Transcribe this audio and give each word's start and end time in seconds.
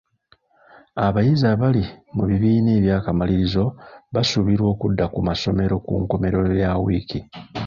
Abayizi 1.05 1.45
abali 1.53 1.83
mu 2.15 2.23
bibiina 2.29 2.69
eby'akamalirizo 2.77 3.65
basuubirwa 4.13 4.67
okudda 4.73 5.05
ku 5.13 5.19
masomero 5.27 5.75
ku 5.85 5.93
nkomerero 6.03 6.43
ya 6.61 6.71
wiiki. 6.83 7.19